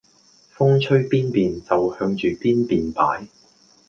[0.55, 3.27] 風吹邊便就向住邊便擺